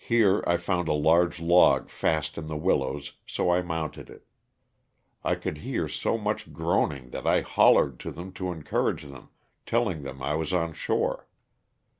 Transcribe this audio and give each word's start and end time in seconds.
Here 0.00 0.42
I 0.44 0.56
found 0.56 0.88
a 0.88 0.92
large 0.92 1.38
log 1.40 1.88
fast 1.88 2.36
ia 2.36 2.42
the 2.42 2.56
willows 2.56 3.12
so 3.28 3.48
I 3.52 3.62
mounted 3.62 4.10
it. 4.10 4.26
I 5.22 5.36
could 5.36 5.58
hear 5.58 5.86
so 5.86 6.18
much 6.18 6.52
groaning 6.52 7.10
that 7.10 7.28
I 7.28 7.42
*^hollered" 7.44 8.00
to 8.00 8.10
them 8.10 8.32
to 8.32 8.50
encourage 8.50 9.04
them, 9.04 9.28
telling 9.64 10.02
them 10.02 10.20
I 10.20 10.34
was 10.34 10.52
on 10.52 10.72
shore. 10.72 11.28